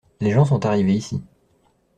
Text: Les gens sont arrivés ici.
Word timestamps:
Les 0.19 0.31
gens 0.31 0.45
sont 0.45 0.65
arrivés 0.65 0.95
ici. 0.95 1.21